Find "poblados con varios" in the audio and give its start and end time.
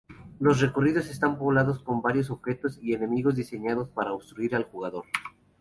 1.37-2.31